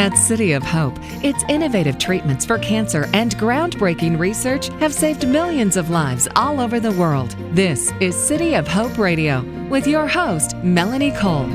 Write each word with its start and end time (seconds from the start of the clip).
At 0.00 0.16
City 0.16 0.52
of 0.52 0.62
Hope, 0.62 0.94
its 1.22 1.44
innovative 1.50 1.98
treatments 1.98 2.46
for 2.46 2.56
cancer 2.56 3.06
and 3.12 3.36
groundbreaking 3.36 4.18
research 4.18 4.68
have 4.80 4.94
saved 4.94 5.28
millions 5.28 5.76
of 5.76 5.90
lives 5.90 6.26
all 6.36 6.58
over 6.58 6.80
the 6.80 6.92
world. 6.92 7.36
This 7.52 7.92
is 8.00 8.16
City 8.16 8.54
of 8.54 8.66
Hope 8.66 8.96
Radio 8.96 9.42
with 9.68 9.86
your 9.86 10.06
host, 10.06 10.56
Melanie 10.64 11.12
Cole. 11.12 11.50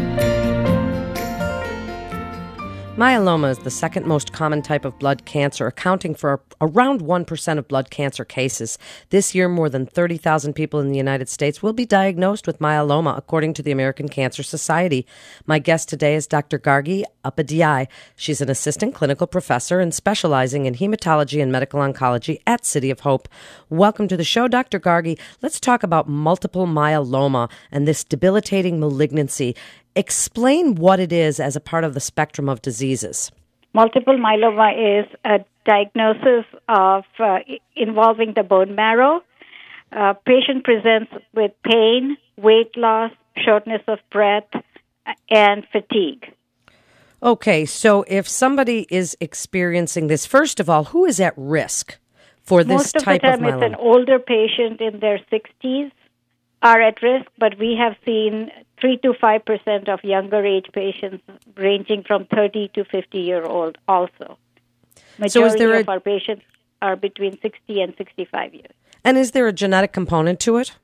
Myeloma 2.98 3.52
is 3.52 3.58
the 3.58 3.70
second 3.70 4.06
most 4.06 4.32
common 4.32 4.62
type 4.62 4.86
of 4.86 4.98
blood 5.00 5.26
cancer, 5.26 5.68
accounting 5.68 6.16
for 6.16 6.40
around 6.62 7.02
1% 7.02 7.58
of 7.58 7.68
blood 7.68 7.90
cancer 7.90 8.24
cases. 8.24 8.78
This 9.10 9.36
year, 9.36 9.50
more 9.50 9.68
than 9.68 9.86
30,000 9.86 10.54
people 10.54 10.80
in 10.80 10.94
the 10.94 10.98
United 10.98 11.28
States 11.28 11.62
will 11.62 11.74
be 11.74 11.86
diagnosed 11.86 12.48
with 12.48 12.60
myeloma, 12.60 13.18
according 13.18 13.54
to 13.56 13.62
the 13.62 13.72
American 13.72 14.08
Cancer 14.08 14.44
Society. 14.44 15.06
My 15.46 15.60
guest 15.60 15.90
today 15.90 16.16
is 16.16 16.26
Dr. 16.26 16.58
Gargi 16.58 17.04
Upadhyay. 17.26 17.90
She's 18.16 18.40
an 18.40 18.50
assistant 18.50 18.96
clinical 18.96 19.28
professor 19.28 19.82
and 19.82 19.94
specializing 19.94 20.66
in 20.66 20.76
hematology 20.76 21.44
and 21.44 21.52
medical 21.52 21.82
oncology 21.82 22.40
at 22.48 22.66
City 22.66 22.92
of 22.92 23.02
Hope. 23.02 23.28
Welcome 23.70 24.08
to 24.08 24.16
the 24.16 24.24
show, 24.24 24.48
Dr. 24.48 24.80
Gargi. 24.80 25.20
Let's 25.42 25.60
talk 25.60 25.84
about 25.84 26.08
multiple 26.08 26.66
myeloma 26.66 27.52
and 27.74 27.86
this 27.86 28.06
debilitating 28.06 28.80
malignancy. 28.80 29.54
Explain 29.96 30.76
what 30.76 31.00
it 31.00 31.14
is 31.14 31.40
as 31.40 31.56
a 31.56 31.62
part 31.62 31.84
of 31.84 31.94
the 31.94 32.00
spectrum 32.00 32.50
of 32.50 32.62
diseases. 32.62 33.32
Multiple 33.74 34.18
myeloma 34.18 35.02
is 35.02 35.06
a 35.24 35.40
diagnosis 35.66 36.46
of 36.68 37.04
uh, 37.20 37.40
involving 37.76 38.34
the 38.36 38.44
bone 38.44 38.76
marrow. 38.76 39.22
Uh, 39.92 40.14
patient 40.26 40.64
presents 40.64 41.12
with 41.34 41.52
pain, 41.64 42.18
weight 42.38 42.76
loss, 42.76 43.12
shortness 43.38 43.82
of 43.88 44.00
breath, 44.12 44.50
and 45.30 45.66
fatigue. 45.72 46.26
Okay, 47.24 47.66
so 47.66 48.04
if 48.08 48.28
somebody 48.28 48.86
is 48.90 49.18
experiencing 49.22 50.08
this, 50.08 50.26
first 50.26 50.60
of 50.60 50.70
all, 50.70 50.86
who 50.86 51.06
is 51.06 51.20
at 51.20 51.34
risk 51.38 51.98
for 52.44 52.64
this 52.64 52.78
Most 52.78 52.96
of 52.98 53.04
type 53.04 53.22
the 53.22 53.28
time, 53.28 53.46
of 53.46 53.54
myeloma? 53.54 53.64
it's 53.64 53.74
an 53.74 53.76
older 53.80 54.20
patient 54.20 54.82
in 54.82 55.00
their 55.00 55.20
60s 55.32 55.92
are 56.62 56.82
at 56.82 57.02
risk, 57.02 57.26
but 57.38 57.58
we 57.60 57.76
have 57.76 57.96
seen 58.06 58.52
3 58.82 58.98
to 58.98 59.14
5% 59.14 59.90
of 59.90 60.04
younger 60.04 60.44
age 60.46 60.66
patients 60.74 61.24
ranging 61.56 62.04
from 62.04 62.26
30 62.26 62.70
to 62.76 62.84
50 62.86 63.20
year 63.20 63.44
old 63.46 63.78
also. 63.88 64.38
Majority 65.18 65.30
So 65.30 65.46
is 65.46 65.56
there 65.56 65.80
of 65.80 65.88
a- 65.88 65.92
our 65.92 66.00
patients 66.00 66.44
are 66.82 66.96
between 66.96 67.40
60 67.42 67.82
and 67.82 67.94
65 67.98 68.54
years. 68.54 68.72
and 69.04 69.18
is 69.18 69.32
there 69.32 69.48
a 69.48 69.54
genetic 69.54 69.92
component 69.94 70.40
to 70.42 70.58
it? 70.58 70.76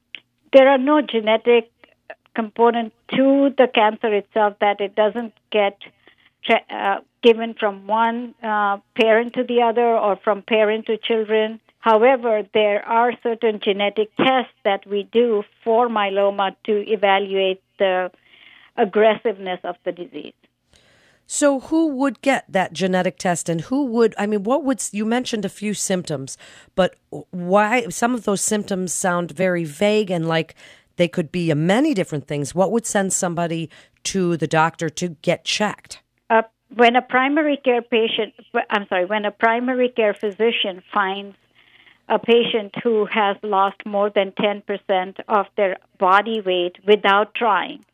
There 0.53 0.67
are 0.69 0.78
no 0.78 1.02
genetic 1.02 1.72
component 2.35 2.94
to 3.16 3.50
the 3.58 3.67
cancer 3.67 4.13
itself 4.13 4.56
that 4.59 4.80
it 4.80 4.95
doesn't 4.95 5.33
get 5.52 5.78
uh, 6.69 7.00
given 7.22 7.53
from 7.53 7.88
one 7.88 8.33
uh, 8.44 8.78
parent 8.95 9.33
to 9.33 9.44
the 9.44 9.61
other 9.61 9.85
or 9.97 10.16
from 10.23 10.41
parent 10.41 10.85
to 10.88 10.97
children. 10.97 11.59
However, 11.82 12.44
there 12.54 12.88
are 12.88 13.12
certain 13.24 13.60
genetic 13.64 14.16
tests 14.16 14.54
that 14.64 14.86
we 14.88 15.10
do 15.12 15.44
for 15.64 15.90
myeloma 15.90 16.56
to 16.66 16.74
evaluate 16.88 17.62
the 17.80 18.12
aggressiveness 18.78 19.60
of 19.64 19.76
the 19.84 19.92
disease. 19.92 20.34
So 21.26 21.62
who 21.62 21.88
would 21.88 22.22
get 22.22 22.46
that 22.50 22.74
genetic 22.74 23.18
test 23.18 23.50
and 23.50 23.62
who 23.62 23.86
would 23.86 24.14
I 24.18 24.26
mean 24.28 24.44
what 24.44 24.64
would 24.64 24.84
you 24.92 25.06
mentioned 25.06 25.46
a 25.46 25.50
few 25.50 25.74
symptoms 25.74 26.38
but 26.76 26.96
why 27.32 27.88
some 27.88 28.14
of 28.14 28.26
those 28.26 28.42
symptoms 28.42 28.92
sound 28.92 29.32
very 29.32 29.64
vague 29.64 30.12
and 30.12 30.28
like 30.28 30.56
they 30.98 31.08
could 31.08 31.32
be 31.32 31.54
many 31.54 31.94
different 31.94 32.28
things 32.28 32.54
what 32.54 32.72
would 32.72 32.86
send 32.86 33.14
somebody 33.14 33.70
to 34.04 34.36
the 34.36 34.48
doctor 34.48 34.90
to 34.90 35.09
get 35.22 35.46
checked 35.46 36.02
Uh, 36.30 36.42
when 36.76 36.96
a 36.98 37.02
primary 37.02 37.58
care 37.58 37.82
patient, 37.82 38.34
I'm 38.70 38.88
sorry, 38.88 39.06
when 39.06 39.26
a 39.26 39.32
primary 39.32 39.90
care 39.90 40.14
physician 40.14 40.84
finds 40.94 41.36
a 42.11 42.19
patient 42.19 42.75
who 42.83 43.05
has 43.05 43.38
lost 43.41 43.77
more 43.85 44.09
than 44.09 44.33
10% 44.33 45.19
of 45.29 45.45
their 45.55 45.77
body 45.97 46.41
weight 46.41 46.75
without 46.85 47.33
trying, 47.33 47.85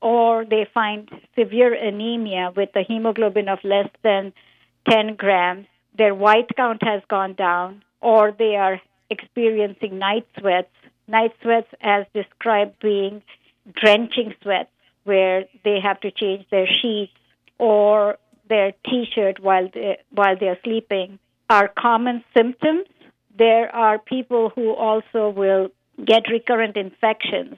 or 0.00 0.46
they 0.46 0.66
find 0.72 1.10
severe 1.38 1.74
anemia 1.74 2.52
with 2.56 2.70
a 2.74 2.82
hemoglobin 2.82 3.50
of 3.50 3.58
less 3.62 3.90
than 4.02 4.32
10 4.88 5.16
grams, 5.16 5.66
their 5.96 6.14
white 6.14 6.48
count 6.56 6.82
has 6.82 7.02
gone 7.08 7.34
down, 7.34 7.82
or 8.00 8.32
they 8.32 8.56
are 8.56 8.80
experiencing 9.10 9.98
night 9.98 10.26
sweats. 10.38 10.72
Night 11.06 11.32
sweats, 11.42 11.68
as 11.82 12.06
described, 12.14 12.78
being 12.80 13.22
drenching 13.74 14.34
sweats, 14.42 14.70
where 15.04 15.44
they 15.64 15.78
have 15.80 16.00
to 16.00 16.10
change 16.10 16.46
their 16.50 16.66
sheets 16.80 17.12
or 17.58 18.16
their 18.48 18.72
T-shirt 18.86 19.38
while 19.40 19.68
they, 19.72 19.98
while 20.10 20.36
they're 20.38 20.58
sleeping, 20.64 21.18
are 21.50 21.68
common 21.68 22.24
symptoms. 22.36 22.86
There 23.38 23.74
are 23.74 23.98
people 23.98 24.50
who 24.54 24.74
also 24.74 25.30
will 25.30 25.68
get 26.04 26.28
recurrent 26.30 26.76
infections. 26.76 27.56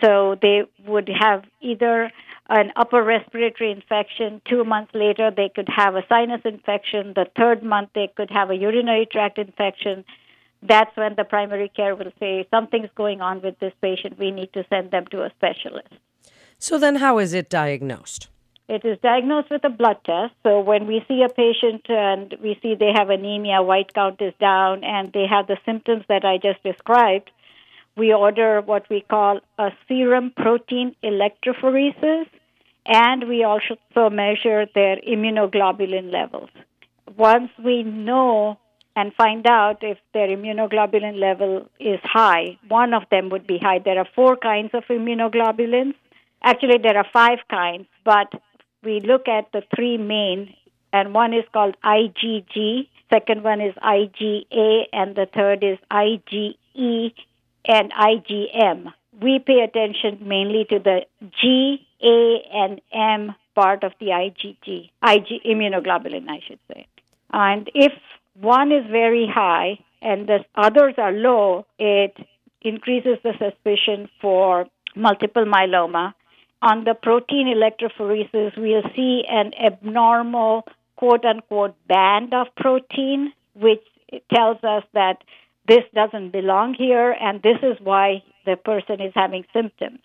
So 0.00 0.36
they 0.40 0.62
would 0.86 1.08
have 1.08 1.44
either 1.60 2.10
an 2.48 2.72
upper 2.76 3.02
respiratory 3.02 3.70
infection. 3.70 4.40
Two 4.48 4.64
months 4.64 4.92
later, 4.94 5.30
they 5.30 5.50
could 5.54 5.68
have 5.68 5.94
a 5.94 6.02
sinus 6.08 6.40
infection. 6.44 7.12
The 7.14 7.26
third 7.36 7.62
month, 7.62 7.90
they 7.94 8.10
could 8.16 8.30
have 8.30 8.50
a 8.50 8.56
urinary 8.56 9.06
tract 9.10 9.38
infection. 9.38 10.04
That's 10.62 10.94
when 10.96 11.14
the 11.16 11.24
primary 11.24 11.70
care 11.74 11.94
will 11.94 12.12
say 12.18 12.46
something's 12.50 12.90
going 12.94 13.20
on 13.20 13.40
with 13.40 13.58
this 13.60 13.72
patient. 13.80 14.18
We 14.18 14.30
need 14.30 14.52
to 14.52 14.64
send 14.68 14.90
them 14.90 15.06
to 15.10 15.22
a 15.22 15.30
specialist. 15.30 15.88
So 16.58 16.78
then 16.78 16.96
how 16.96 17.18
is 17.18 17.32
it 17.32 17.48
diagnosed 17.48 18.28
It 18.70 18.84
is 18.84 18.98
diagnosed 19.02 19.50
with 19.50 19.64
a 19.64 19.68
blood 19.68 19.96
test. 20.04 20.32
So 20.44 20.60
when 20.60 20.86
we 20.86 21.04
see 21.08 21.24
a 21.24 21.28
patient 21.28 21.86
and 21.88 22.36
we 22.40 22.56
see 22.62 22.76
they 22.76 22.92
have 22.94 23.10
anemia, 23.10 23.62
white 23.62 23.92
count 23.92 24.22
is 24.22 24.32
down, 24.38 24.84
and 24.84 25.12
they 25.12 25.26
have 25.26 25.48
the 25.48 25.58
symptoms 25.66 26.04
that 26.08 26.24
I 26.24 26.38
just 26.38 26.62
described, 26.62 27.32
we 27.96 28.12
order 28.12 28.60
what 28.60 28.88
we 28.88 29.00
call 29.00 29.40
a 29.58 29.70
serum 29.88 30.32
protein 30.36 30.94
electrophoresis, 31.02 32.26
and 32.86 33.28
we 33.28 33.42
also 33.42 33.76
measure 34.08 34.66
their 34.72 34.98
immunoglobulin 34.98 36.12
levels. 36.12 36.50
Once 37.16 37.50
we 37.58 37.82
know 37.82 38.56
and 38.94 39.12
find 39.14 39.48
out 39.48 39.78
if 39.82 39.98
their 40.14 40.28
immunoglobulin 40.28 41.18
level 41.18 41.68
is 41.80 41.98
high, 42.04 42.56
one 42.68 42.94
of 42.94 43.02
them 43.10 43.30
would 43.30 43.48
be 43.48 43.58
high. 43.58 43.80
There 43.80 43.98
are 43.98 44.08
four 44.14 44.36
kinds 44.36 44.70
of 44.74 44.84
immunoglobulins. 44.84 45.94
Actually, 46.44 46.78
there 46.78 46.96
are 46.96 47.06
five 47.12 47.40
kinds, 47.50 47.88
but 48.04 48.32
we 48.82 49.00
look 49.00 49.28
at 49.28 49.52
the 49.52 49.62
three 49.74 49.96
main, 49.98 50.54
and 50.92 51.14
one 51.14 51.32
is 51.32 51.44
called 51.52 51.76
IgG, 51.84 52.88
second 53.10 53.44
one 53.44 53.60
is 53.60 53.74
IgA, 53.74 54.84
and 54.92 55.14
the 55.14 55.26
third 55.34 55.62
is 55.62 55.78
IgE 55.90 57.12
and 57.66 57.92
IgM. 57.92 58.92
We 59.20 59.38
pay 59.38 59.60
attention 59.60 60.26
mainly 60.26 60.64
to 60.70 60.78
the 60.78 61.00
G, 61.40 61.86
A, 62.02 62.42
and 62.52 62.80
M 62.92 63.34
part 63.54 63.84
of 63.84 63.92
the 64.00 64.06
IgG, 64.06 64.90
Ig 65.06 65.26
immunoglobulin, 65.44 66.28
I 66.28 66.40
should 66.46 66.60
say. 66.72 66.86
And 67.32 67.70
if 67.74 67.92
one 68.40 68.72
is 68.72 68.84
very 68.90 69.28
high 69.32 69.78
and 70.00 70.26
the 70.26 70.44
others 70.54 70.94
are 70.96 71.12
low, 71.12 71.66
it 71.78 72.16
increases 72.62 73.18
the 73.22 73.32
suspicion 73.38 74.08
for 74.20 74.66
multiple 74.96 75.44
myeloma. 75.44 76.14
On 76.62 76.84
the 76.84 76.94
protein 76.94 77.46
electrophoresis, 77.46 78.56
we'll 78.56 78.90
see 78.94 79.24
an 79.28 79.52
abnormal 79.54 80.66
quote 80.96 81.24
unquote 81.24 81.74
band 81.86 82.34
of 82.34 82.48
protein, 82.56 83.32
which 83.54 83.82
tells 84.34 84.62
us 84.62 84.84
that 84.92 85.22
this 85.66 85.84
doesn't 85.94 86.30
belong 86.30 86.74
here 86.74 87.12
and 87.12 87.42
this 87.42 87.58
is 87.62 87.76
why 87.80 88.22
the 88.44 88.56
person 88.56 89.00
is 89.00 89.12
having 89.14 89.44
symptoms. 89.52 90.00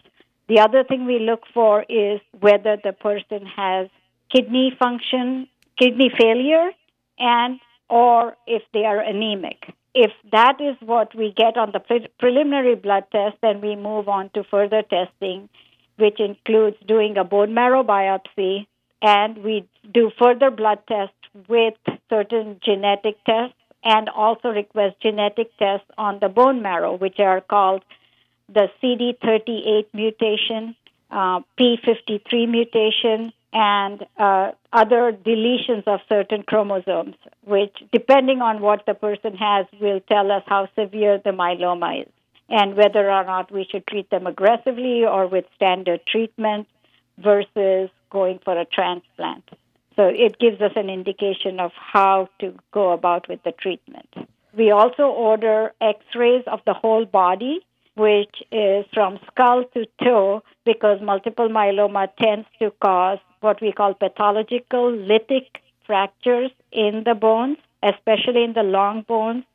The 0.48 0.60
other 0.60 0.84
thing 0.84 1.06
we 1.06 1.20
look 1.20 1.42
for 1.54 1.84
is 1.90 2.22
whether 2.40 2.78
the 2.82 2.94
person 2.94 3.46
has 3.48 3.90
kidney 4.34 4.76
function, 4.78 5.48
kidney 5.78 6.12
failure, 6.18 6.70
and 7.18 7.60
or 7.90 8.38
if 8.48 8.62
they 8.74 8.86
are 8.86 9.00
anemic. 9.00 9.74
If 9.94 10.12
that 10.32 10.60
is 10.60 10.76
what 10.82 11.16
we 11.16 11.34
get 11.36 11.58
on 11.58 11.72
the 11.72 11.80
pre- 11.80 12.08
preliminary 12.20 12.76
blood 12.76 13.06
test, 13.12 13.38
then 13.42 13.62
we 13.62 13.76
move 13.76 14.08
on 14.08 14.30
to 14.36 14.44
further 14.44 14.84
testing, 14.84 15.50
which 15.98 16.20
includes 16.20 16.78
doing 16.88 17.18
a 17.18 17.24
bone 17.24 17.54
marrow 17.54 17.84
biopsy, 17.84 18.68
and 19.02 19.44
we 19.44 19.68
do 19.94 20.12
further 20.20 20.52
blood 20.52 20.80
tests 20.88 21.14
with 21.48 21.76
certain 22.10 22.60
genetic 22.64 23.24
tests 23.26 23.56
and 23.84 24.10
also 24.10 24.50
request 24.50 24.96
genetic 25.02 25.56
tests 25.58 25.88
on 25.98 26.20
the 26.20 26.30
bone 26.30 26.62
marrow, 26.62 26.96
which 26.96 27.20
are 27.20 27.42
called 27.42 27.84
the 28.52 28.68
CD38 28.82 29.86
mutation, 29.94 30.76
uh, 31.12 31.42
P53 31.60 32.50
mutation, 32.50 33.32
and 33.54 34.06
uh, 34.18 34.52
other 34.74 35.14
deletions 35.14 35.88
of 35.88 36.00
certain 36.10 36.44
chromosomes, 36.44 37.16
which, 37.46 37.76
depending 37.94 38.42
on 38.42 38.60
what 38.60 38.86
the 38.86 38.94
person 38.94 39.36
has, 39.38 39.66
will 39.80 40.02
tell 40.02 40.32
us 40.32 40.44
how 40.46 40.68
severe 40.76 41.22
the 41.24 41.30
myeloma 41.30 42.02
is 42.02 42.12
and 42.50 42.76
whether 42.76 43.10
or 43.10 43.24
not 43.24 43.52
we 43.52 43.68
should 43.70 43.88
treat 43.88 44.10
them 44.10 44.28
aggressively 44.28 45.06
or 45.06 45.28
with 45.28 45.46
standard 45.56 46.06
treatment 46.06 46.68
versus 47.18 47.90
going 48.10 48.40
for 48.44 48.60
a 48.60 48.66
transplant. 48.66 49.44
So 49.96 50.08
it 50.08 50.40
gives 50.40 50.62
us 50.62 50.74
an 50.76 50.90
indication 50.90 51.60
of 51.60 51.72
how 51.76 52.30
to 52.40 52.54
go 52.72 52.92
about 52.92 53.28
with 53.30 53.42
the 53.44 53.52
treatment. 53.52 54.10
We 54.56 54.72
also 54.72 55.04
order 55.04 55.74
x 55.82 56.00
rays 56.16 56.44
of 56.48 56.60
the 56.66 56.74
whole 56.74 57.06
body, 57.06 57.60
which 57.96 58.44
is 58.52 58.86
from 58.94 59.20
skull 59.28 59.64
to 59.74 59.86
toe, 60.04 60.44
because 60.66 61.02
multiple 61.02 61.50
myeloma 61.50 62.10
tends 62.22 62.48
to 62.60 62.72
cause 62.82 63.20
what 63.40 63.62
we 63.62 63.72
call 63.72 63.94
pathological 63.94 64.92
lytic 64.92 65.48
fractures 65.86 66.52
in 66.72 67.04
the 67.06 67.16
bones, 67.16 67.58
especially 67.84 68.44
in 68.44 68.54
the 68.54 68.64
long 68.64 69.04
bones 69.04 69.46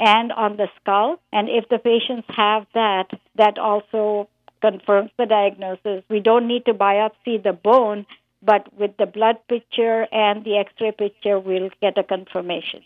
and 0.00 0.32
on 0.32 0.56
the 0.56 0.68
skull. 0.80 1.20
And 1.32 1.48
if 1.48 1.68
the 1.68 1.78
patients 1.78 2.26
have 2.34 2.66
that, 2.74 3.10
that 3.36 3.58
also 3.58 4.28
confirms 4.60 5.10
the 5.18 5.26
diagnosis. 5.26 6.02
We 6.08 6.20
don't 6.20 6.48
need 6.48 6.64
to 6.64 6.74
biopsy 6.74 7.42
the 7.42 7.52
bone, 7.52 8.06
but 8.42 8.72
with 8.78 8.96
the 8.98 9.06
blood 9.06 9.36
picture 9.48 10.06
and 10.10 10.44
the 10.44 10.56
x 10.56 10.72
ray 10.80 10.92
picture, 10.92 11.38
we'll 11.38 11.70
get 11.80 11.98
a 11.98 12.02
confirmation. 12.02 12.82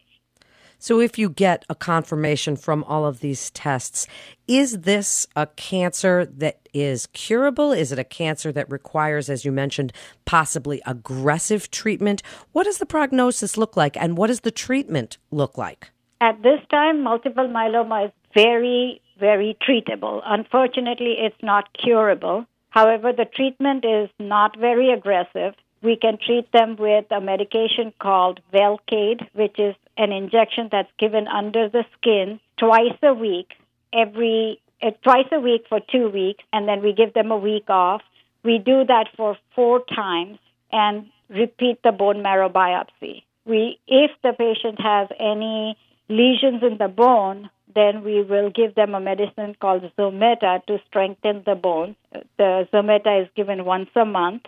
So, 0.78 1.00
if 1.00 1.18
you 1.18 1.30
get 1.30 1.64
a 1.70 1.74
confirmation 1.74 2.56
from 2.56 2.84
all 2.84 3.06
of 3.06 3.20
these 3.20 3.50
tests, 3.52 4.06
is 4.46 4.80
this 4.80 5.26
a 5.34 5.46
cancer 5.46 6.26
that 6.26 6.68
is 6.74 7.06
curable? 7.06 7.72
Is 7.72 7.90
it 7.90 7.98
a 7.98 8.04
cancer 8.04 8.52
that 8.52 8.70
requires, 8.70 9.30
as 9.30 9.44
you 9.44 9.52
mentioned, 9.52 9.92
possibly 10.26 10.82
aggressive 10.84 11.70
treatment? 11.70 12.22
What 12.52 12.64
does 12.64 12.78
the 12.78 12.86
prognosis 12.86 13.56
look 13.56 13.78
like, 13.78 13.96
and 13.96 14.18
what 14.18 14.26
does 14.26 14.40
the 14.40 14.50
treatment 14.50 15.16
look 15.30 15.56
like? 15.56 15.90
At 16.20 16.42
this 16.42 16.60
time, 16.70 17.02
multiple 17.02 17.48
myeloma 17.48 18.06
is 18.06 18.12
very, 18.34 19.00
very 19.18 19.56
treatable. 19.66 20.22
Unfortunately, 20.24 21.16
it's 21.18 21.42
not 21.42 21.72
curable. 21.72 22.46
However, 22.70 23.12
the 23.12 23.24
treatment 23.24 23.84
is 23.84 24.10
not 24.18 24.58
very 24.58 24.92
aggressive. 24.92 25.54
We 25.82 25.96
can 25.96 26.18
treat 26.18 26.50
them 26.50 26.76
with 26.76 27.04
a 27.10 27.20
medication 27.20 27.92
called 28.00 28.40
Velcade, 28.52 29.28
which 29.34 29.58
is 29.58 29.74
an 29.96 30.12
injection 30.12 30.68
that's 30.72 30.90
given 30.98 31.28
under 31.28 31.68
the 31.68 31.84
skin 31.96 32.40
twice 32.56 32.98
a 33.02 33.14
week, 33.14 33.52
every 33.92 34.60
uh, 34.82 34.90
twice 35.02 35.28
a 35.30 35.40
week 35.40 35.66
for 35.68 35.80
two 35.80 36.08
weeks, 36.08 36.42
and 36.52 36.66
then 36.66 36.82
we 36.82 36.92
give 36.92 37.14
them 37.14 37.30
a 37.30 37.36
week 37.36 37.68
off. 37.68 38.02
We 38.42 38.58
do 38.58 38.84
that 38.86 39.08
for 39.16 39.36
four 39.54 39.84
times 39.94 40.38
and 40.72 41.06
repeat 41.28 41.82
the 41.82 41.92
bone 41.92 42.22
marrow 42.22 42.48
biopsy. 42.48 43.22
We, 43.46 43.78
if 43.86 44.10
the 44.22 44.32
patient 44.32 44.80
has 44.80 45.08
any 45.20 45.76
lesions 46.08 46.62
in 46.62 46.78
the 46.78 46.88
bone, 46.88 47.50
then 47.74 48.04
we 48.04 48.22
will 48.22 48.50
give 48.50 48.74
them 48.74 48.94
a 48.94 49.00
medicine 49.00 49.56
called 49.60 49.82
Zometa 49.98 50.64
to 50.66 50.78
strengthen 50.86 51.42
the 51.44 51.54
bone. 51.54 51.96
The 52.38 52.68
Zometa 52.72 53.22
is 53.22 53.28
given 53.34 53.64
once 53.64 53.90
a 53.96 54.04
month. 54.04 54.44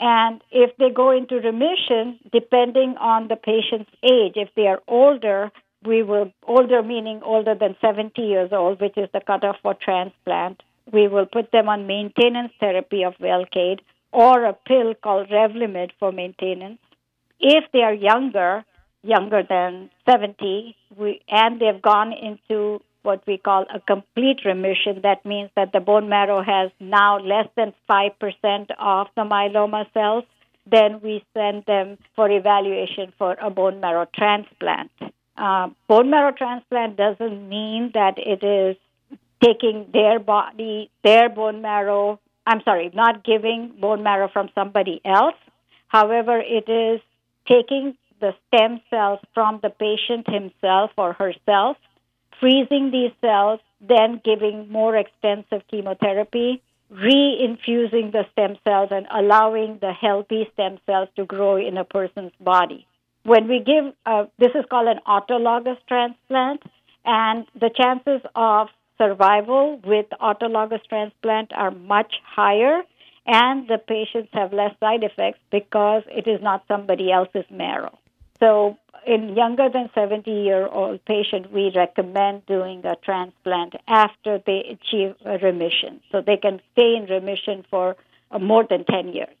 And 0.00 0.42
if 0.50 0.76
they 0.76 0.90
go 0.90 1.10
into 1.10 1.36
remission, 1.36 2.18
depending 2.32 2.96
on 2.98 3.28
the 3.28 3.36
patient's 3.36 3.90
age, 4.02 4.32
if 4.34 4.48
they 4.56 4.66
are 4.66 4.82
older, 4.88 5.52
we 5.84 6.02
will, 6.02 6.32
older 6.42 6.82
meaning 6.82 7.20
older 7.22 7.54
than 7.54 7.76
70 7.80 8.20
years 8.20 8.50
old, 8.52 8.80
which 8.80 8.96
is 8.96 9.08
the 9.12 9.20
cutoff 9.20 9.56
for 9.62 9.74
transplant, 9.74 10.62
we 10.92 11.06
will 11.06 11.26
put 11.26 11.52
them 11.52 11.68
on 11.68 11.86
maintenance 11.86 12.52
therapy 12.58 13.04
of 13.04 13.14
Velcade 13.18 13.80
or 14.12 14.44
a 14.44 14.52
pill 14.52 14.94
called 14.94 15.28
Revlimid 15.28 15.90
for 15.98 16.12
maintenance. 16.12 16.78
If 17.40 17.64
they 17.72 17.80
are 17.82 17.94
younger, 17.94 18.64
younger 19.04 19.42
than 19.48 19.90
70, 20.08 20.76
we, 20.96 21.20
and 21.28 21.60
they've 21.60 21.80
gone 21.80 22.12
into 22.12 22.80
what 23.02 23.22
we 23.26 23.36
call 23.36 23.66
a 23.72 23.80
complete 23.80 24.40
remission. 24.44 25.00
That 25.02 25.24
means 25.24 25.50
that 25.56 25.72
the 25.72 25.80
bone 25.80 26.08
marrow 26.08 26.42
has 26.42 26.70
now 26.80 27.18
less 27.18 27.48
than 27.56 27.74
5% 27.88 28.10
of 28.78 29.06
the 29.14 29.22
myeloma 29.22 29.84
cells. 29.92 30.24
Then 30.66 31.00
we 31.02 31.22
send 31.34 31.64
them 31.66 31.98
for 32.16 32.30
evaluation 32.30 33.12
for 33.18 33.36
a 33.40 33.50
bone 33.50 33.80
marrow 33.80 34.06
transplant. 34.14 34.90
Uh, 35.36 35.68
bone 35.88 36.10
marrow 36.10 36.32
transplant 36.32 36.96
doesn't 36.96 37.48
mean 37.48 37.90
that 37.92 38.14
it 38.16 38.42
is 38.42 38.76
taking 39.44 39.90
their 39.92 40.18
body, 40.18 40.90
their 41.02 41.28
bone 41.28 41.60
marrow, 41.60 42.18
I'm 42.46 42.62
sorry, 42.64 42.90
not 42.94 43.24
giving 43.24 43.74
bone 43.78 44.02
marrow 44.02 44.30
from 44.32 44.48
somebody 44.54 45.02
else. 45.04 45.34
However, 45.88 46.40
it 46.40 46.68
is 46.70 47.00
taking 47.46 47.96
the 48.24 48.34
stem 48.48 48.80
cells 48.88 49.20
from 49.34 49.60
the 49.62 49.68
patient 49.68 50.26
himself 50.26 50.90
or 50.96 51.12
herself, 51.12 51.76
freezing 52.40 52.90
these 52.90 53.12
cells, 53.20 53.60
then 53.86 54.20
giving 54.24 54.72
more 54.72 54.96
extensive 54.96 55.62
chemotherapy, 55.70 56.62
reinfusing 56.90 58.12
the 58.12 58.24
stem 58.32 58.56
cells, 58.64 58.88
and 58.90 59.06
allowing 59.14 59.78
the 59.82 59.92
healthy 59.92 60.48
stem 60.54 60.78
cells 60.86 61.08
to 61.16 61.26
grow 61.26 61.56
in 61.56 61.76
a 61.76 61.84
person's 61.84 62.32
body. 62.40 62.86
When 63.24 63.46
we 63.46 63.58
give, 63.60 63.92
uh, 64.06 64.24
this 64.38 64.52
is 64.54 64.64
called 64.70 64.88
an 64.88 65.00
autologous 65.06 65.78
transplant, 65.86 66.62
and 67.04 67.46
the 67.54 67.70
chances 67.76 68.22
of 68.34 68.68
survival 68.96 69.80
with 69.84 70.06
autologous 70.18 70.82
transplant 70.88 71.52
are 71.54 71.70
much 71.70 72.14
higher 72.24 72.80
and 73.26 73.66
the 73.68 73.78
patients 73.78 74.30
have 74.32 74.52
less 74.52 74.74
side 74.80 75.02
effects 75.02 75.40
because 75.50 76.02
it 76.08 76.28
is 76.28 76.40
not 76.42 76.64
somebody 76.68 77.10
else's 77.10 77.46
marrow. 77.50 77.98
So, 78.40 78.76
in 79.06 79.36
younger 79.36 79.68
than 79.72 79.90
70 79.94 80.30
year 80.30 80.66
old 80.66 81.04
patient, 81.04 81.52
we 81.52 81.70
recommend 81.74 82.46
doing 82.46 82.84
a 82.84 82.96
transplant 82.96 83.74
after 83.86 84.40
they 84.46 84.64
achieve 84.70 85.14
a 85.24 85.38
remission. 85.38 86.00
So 86.10 86.22
they 86.22 86.36
can 86.36 86.60
stay 86.72 86.96
in 86.96 87.06
remission 87.06 87.64
for 87.70 87.96
uh, 88.30 88.38
more 88.38 88.64
than 88.68 88.84
10 88.84 89.08
years. 89.08 89.34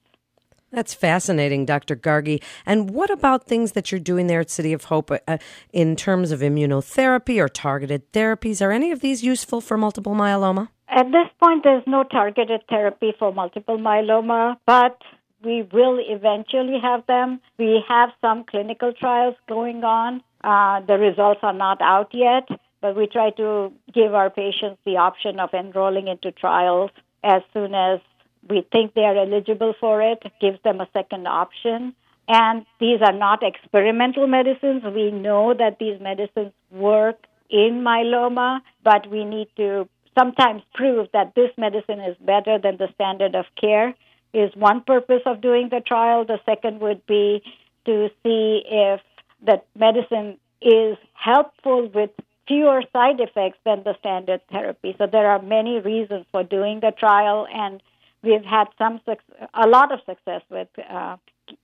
That's 0.74 0.92
fascinating, 0.92 1.66
Dr. 1.66 1.94
Gargi. 1.94 2.42
And 2.66 2.90
what 2.90 3.08
about 3.08 3.46
things 3.46 3.72
that 3.72 3.92
you're 3.92 4.00
doing 4.00 4.26
there 4.26 4.40
at 4.40 4.50
City 4.50 4.72
of 4.72 4.84
Hope 4.84 5.10
uh, 5.10 5.38
in 5.72 5.94
terms 5.94 6.32
of 6.32 6.40
immunotherapy 6.40 7.40
or 7.40 7.48
targeted 7.48 8.12
therapies? 8.12 8.60
Are 8.60 8.72
any 8.72 8.90
of 8.90 9.00
these 9.00 9.22
useful 9.22 9.60
for 9.60 9.78
multiple 9.78 10.14
myeloma? 10.14 10.68
At 10.88 11.06
this 11.06 11.28
point, 11.42 11.62
there's 11.64 11.84
no 11.86 12.02
targeted 12.02 12.62
therapy 12.68 13.12
for 13.18 13.32
multiple 13.32 13.78
myeloma, 13.78 14.56
but 14.66 14.98
we 15.44 15.62
will 15.72 15.98
eventually 16.00 16.78
have 16.80 17.06
them. 17.06 17.40
We 17.58 17.82
have 17.88 18.10
some 18.20 18.44
clinical 18.44 18.92
trials 18.92 19.36
going 19.48 19.84
on. 19.84 20.22
Uh, 20.42 20.80
the 20.86 20.98
results 20.98 21.40
are 21.42 21.52
not 21.52 21.80
out 21.80 22.10
yet, 22.12 22.48
but 22.80 22.96
we 22.96 23.06
try 23.06 23.30
to 23.30 23.72
give 23.92 24.14
our 24.14 24.30
patients 24.30 24.78
the 24.84 24.96
option 24.96 25.40
of 25.40 25.54
enrolling 25.54 26.08
into 26.08 26.32
trials 26.32 26.90
as 27.22 27.42
soon 27.52 27.74
as 27.74 28.00
we 28.48 28.66
think 28.70 28.94
they 28.94 29.02
are 29.02 29.16
eligible 29.16 29.74
for 29.80 30.02
it, 30.02 30.22
gives 30.40 30.58
them 30.64 30.80
a 30.80 30.88
second 30.92 31.26
option. 31.26 31.94
And 32.28 32.66
these 32.80 33.00
are 33.02 33.12
not 33.12 33.42
experimental 33.42 34.26
medicines. 34.26 34.82
We 34.84 35.10
know 35.10 35.54
that 35.54 35.78
these 35.78 36.00
medicines 36.00 36.52
work 36.70 37.16
in 37.50 37.82
myeloma, 37.82 38.60
but 38.82 39.10
we 39.10 39.24
need 39.24 39.48
to 39.56 39.88
sometimes 40.18 40.62
prove 40.74 41.08
that 41.12 41.34
this 41.34 41.50
medicine 41.56 42.00
is 42.00 42.16
better 42.20 42.58
than 42.58 42.76
the 42.76 42.88
standard 42.94 43.34
of 43.34 43.46
care 43.60 43.94
is 44.34 44.50
one 44.54 44.82
purpose 44.82 45.22
of 45.26 45.40
doing 45.40 45.68
the 45.70 45.80
trial. 45.80 46.24
The 46.24 46.40
second 46.44 46.80
would 46.80 47.06
be 47.06 47.42
to 47.86 48.08
see 48.22 48.62
if 48.66 49.00
that 49.46 49.66
medicine 49.76 50.38
is 50.60 50.96
helpful 51.12 51.88
with 51.94 52.10
fewer 52.46 52.82
side 52.92 53.20
effects 53.20 53.58
than 53.64 53.84
the 53.84 53.94
standard 54.00 54.40
therapy. 54.50 54.94
So 54.98 55.06
there 55.10 55.30
are 55.30 55.40
many 55.40 55.78
reasons 55.80 56.26
for 56.32 56.42
doing 56.42 56.80
the 56.80 56.92
trial, 56.98 57.46
and 57.52 57.82
we've 58.22 58.44
had 58.44 58.66
some 58.78 59.00
a 59.54 59.68
lot 59.68 59.92
of 59.92 60.00
success 60.06 60.42
with 60.50 60.68
uh, 60.78 61.16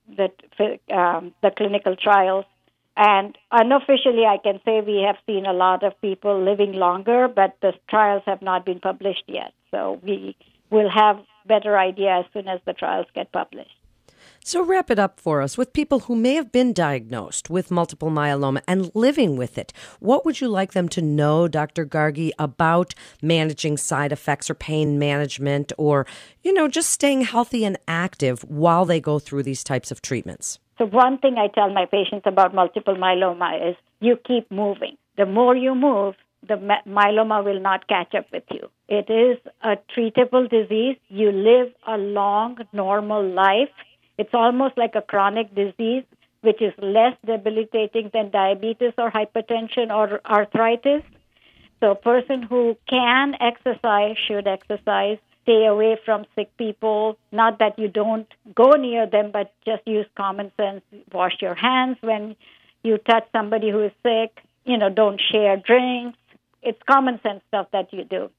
the 0.07 0.29
um, 0.95 1.33
the 1.41 1.51
clinical 1.55 1.95
trials. 1.95 2.45
And 2.97 3.37
unofficially, 3.51 4.25
I 4.25 4.37
can 4.37 4.59
say 4.65 4.81
we 4.81 5.03
have 5.07 5.15
seen 5.25 5.45
a 5.45 5.53
lot 5.53 5.83
of 5.83 5.99
people 6.01 6.43
living 6.43 6.73
longer, 6.73 7.27
but 7.27 7.57
the 7.61 7.73
trials 7.89 8.23
have 8.25 8.41
not 8.41 8.65
been 8.65 8.79
published 8.79 9.23
yet. 9.27 9.53
So 9.71 9.99
we 10.03 10.35
will 10.69 10.89
have 10.89 11.19
better 11.47 11.77
idea 11.77 12.19
as 12.19 12.25
soon 12.33 12.47
as 12.47 12.59
the 12.65 12.73
trials 12.73 13.07
get 13.13 13.31
published. 13.31 13.75
So, 14.43 14.63
wrap 14.63 14.89
it 14.89 14.97
up 14.97 15.19
for 15.19 15.41
us 15.41 15.57
with 15.57 15.71
people 15.71 16.01
who 16.01 16.15
may 16.15 16.33
have 16.33 16.51
been 16.51 16.73
diagnosed 16.73 17.49
with 17.49 17.69
multiple 17.69 18.09
myeloma 18.09 18.61
and 18.67 18.91
living 18.95 19.35
with 19.35 19.57
it. 19.57 19.71
What 19.99 20.25
would 20.25 20.41
you 20.41 20.47
like 20.47 20.73
them 20.73 20.89
to 20.89 21.01
know, 21.01 21.47
Dr. 21.47 21.85
Gargi, 21.85 22.31
about 22.39 22.95
managing 23.21 23.77
side 23.77 24.11
effects 24.11 24.49
or 24.49 24.55
pain 24.55 24.97
management 24.97 25.71
or, 25.77 26.07
you 26.41 26.53
know, 26.53 26.67
just 26.67 26.89
staying 26.89 27.21
healthy 27.21 27.63
and 27.63 27.77
active 27.87 28.41
while 28.43 28.85
they 28.85 28.99
go 28.99 29.19
through 29.19 29.43
these 29.43 29.63
types 29.63 29.91
of 29.91 30.01
treatments? 30.01 30.59
So, 30.79 30.85
one 30.85 31.19
thing 31.19 31.35
I 31.37 31.47
tell 31.47 31.69
my 31.71 31.85
patients 31.85 32.23
about 32.25 32.55
multiple 32.55 32.95
myeloma 32.95 33.69
is 33.69 33.75
you 33.99 34.17
keep 34.25 34.49
moving. 34.49 34.97
The 35.17 35.27
more 35.27 35.55
you 35.55 35.75
move, 35.75 36.15
the 36.51 36.57
myeloma 36.97 37.43
will 37.43 37.61
not 37.61 37.87
catch 37.87 38.13
up 38.19 38.25
with 38.31 38.43
you. 38.51 38.69
It 38.99 39.09
is 39.09 39.37
a 39.61 39.77
treatable 39.93 40.49
disease. 40.49 40.97
You 41.07 41.31
live 41.31 41.69
a 41.87 41.97
long, 41.97 42.57
normal 42.73 43.23
life. 43.27 43.69
It's 44.17 44.33
almost 44.33 44.77
like 44.77 44.95
a 44.95 45.01
chronic 45.01 45.53
disease, 45.55 46.03
which 46.41 46.61
is 46.61 46.73
less 46.97 47.15
debilitating 47.25 48.11
than 48.13 48.29
diabetes 48.31 48.93
or 48.97 49.09
hypertension 49.09 49.95
or 49.99 50.21
arthritis. 50.25 51.03
So, 51.79 51.91
a 51.91 51.95
person 51.95 52.43
who 52.43 52.77
can 52.87 53.35
exercise 53.51 54.17
should 54.27 54.47
exercise. 54.47 55.17
stay 55.43 55.65
away 55.65 55.93
from 56.05 56.25
sick 56.35 56.49
people. 56.57 57.17
Not 57.31 57.57
that 57.61 57.79
you 57.79 57.87
don't 57.87 58.27
go 58.53 58.67
near 58.87 59.07
them, 59.07 59.31
but 59.37 59.47
just 59.65 59.81
use 59.87 60.05
common 60.15 60.51
sense. 60.59 60.83
Wash 61.11 61.37
your 61.41 61.55
hands 61.55 61.97
when 62.09 62.35
you 62.83 62.99
touch 62.99 63.25
somebody 63.37 63.71
who 63.71 63.81
is 63.89 63.95
sick. 64.03 64.31
You 64.65 64.77
know, 64.77 64.89
don't 64.89 65.19
share 65.31 65.57
drinks. 65.57 66.20
It's 66.61 66.81
common 66.89 67.19
sense 67.21 67.41
stuff 67.47 67.67
that 67.71 67.91
you 67.91 68.03
do. 68.03 68.29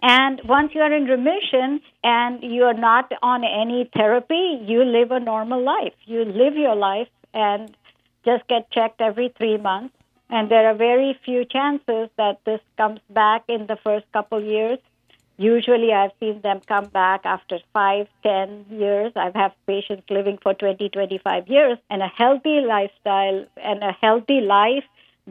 And 0.00 0.40
once 0.44 0.72
you 0.74 0.80
are 0.80 0.92
in 0.92 1.04
remission 1.04 1.80
and 2.04 2.42
you 2.42 2.64
are 2.64 2.74
not 2.74 3.10
on 3.22 3.42
any 3.42 3.90
therapy, 3.96 4.60
you 4.62 4.84
live 4.84 5.10
a 5.10 5.18
normal 5.18 5.62
life. 5.62 5.94
You 6.04 6.24
live 6.24 6.54
your 6.54 6.76
life 6.76 7.08
and 7.34 7.76
just 8.24 8.46
get 8.48 8.70
checked 8.70 9.00
every 9.00 9.34
three 9.36 9.56
months. 9.56 9.94
And 10.30 10.50
there 10.50 10.68
are 10.68 10.74
very 10.74 11.18
few 11.24 11.44
chances 11.44 12.10
that 12.16 12.40
this 12.44 12.60
comes 12.76 13.00
back 13.10 13.44
in 13.48 13.66
the 13.66 13.78
first 13.82 14.04
couple 14.12 14.42
years. 14.42 14.78
Usually, 15.38 15.92
I've 15.92 16.10
seen 16.20 16.40
them 16.42 16.60
come 16.66 16.86
back 16.86 17.24
after 17.24 17.60
five, 17.72 18.08
ten 18.24 18.66
years. 18.68 19.12
I've 19.16 19.34
had 19.34 19.52
patients 19.66 20.02
living 20.10 20.38
for 20.42 20.52
20, 20.52 20.88
25 20.88 21.48
years, 21.48 21.78
and 21.88 22.02
a 22.02 22.08
healthy 22.08 22.60
lifestyle 22.60 23.46
and 23.56 23.82
a 23.82 23.92
healthy 23.92 24.40
life 24.40 24.84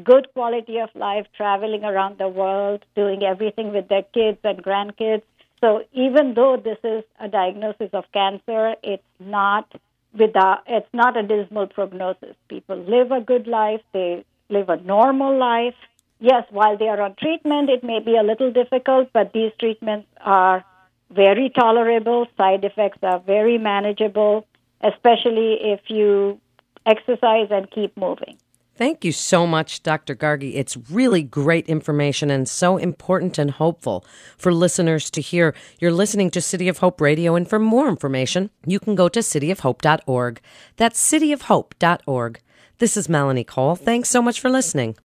good 0.03 0.27
quality 0.33 0.79
of 0.79 0.89
life, 0.95 1.25
traveling 1.35 1.83
around 1.83 2.17
the 2.17 2.27
world, 2.27 2.83
doing 2.95 3.23
everything 3.23 3.73
with 3.73 3.87
their 3.87 4.03
kids 4.03 4.37
and 4.43 4.63
grandkids. 4.63 5.23
So 5.61 5.83
even 5.91 6.33
though 6.35 6.57
this 6.57 6.77
is 6.83 7.03
a 7.19 7.27
diagnosis 7.27 7.89
of 7.93 8.05
cancer, 8.13 8.75
it's 8.83 9.03
not 9.19 9.71
without 10.13 10.63
it's 10.67 10.93
not 10.93 11.17
a 11.17 11.23
dismal 11.23 11.67
prognosis. 11.67 12.35
People 12.47 12.77
live 12.77 13.11
a 13.11 13.21
good 13.21 13.47
life, 13.47 13.81
they 13.93 14.23
live 14.49 14.69
a 14.69 14.77
normal 14.77 15.37
life. 15.37 15.75
Yes, 16.19 16.45
while 16.49 16.77
they 16.77 16.87
are 16.87 17.01
on 17.01 17.15
treatment, 17.15 17.69
it 17.69 17.83
may 17.83 17.99
be 17.99 18.15
a 18.15 18.23
little 18.23 18.51
difficult, 18.51 19.09
but 19.13 19.33
these 19.33 19.51
treatments 19.59 20.07
are 20.21 20.63
very 21.11 21.49
tolerable. 21.49 22.27
Side 22.37 22.63
effects 22.63 22.99
are 23.03 23.19
very 23.19 23.57
manageable, 23.57 24.45
especially 24.81 25.59
if 25.61 25.81
you 25.87 26.39
exercise 26.85 27.47
and 27.51 27.69
keep 27.69 27.95
moving. 27.97 28.37
Thank 28.77 29.03
you 29.03 29.11
so 29.11 29.47
much, 29.47 29.81
Dr. 29.81 30.15
Gargi. 30.15 30.53
It's 30.55 30.77
really 30.91 31.23
great 31.23 31.67
information 31.67 32.29
and 32.29 32.47
so 32.47 32.77
important 32.77 33.39
and 33.39 33.49
hopeful 33.49 34.05
for 34.37 34.53
listeners 34.53 35.09
to 35.11 35.21
hear. 35.21 35.55
You're 35.79 35.91
listening 35.91 36.29
to 36.31 36.41
City 36.41 36.67
of 36.67 36.77
Hope 36.77 37.01
Radio, 37.01 37.35
and 37.35 37.49
for 37.49 37.57
more 37.57 37.89
information, 37.89 38.51
you 38.67 38.79
can 38.79 38.93
go 38.93 39.09
to 39.09 39.21
cityofhope.org. 39.21 40.41
That's 40.75 41.11
cityofhope.org. 41.11 42.39
This 42.77 42.95
is 42.95 43.09
Melanie 43.09 43.43
Cole. 43.43 43.75
Thanks 43.75 44.09
so 44.09 44.21
much 44.21 44.39
for 44.39 44.51
listening. 44.51 44.95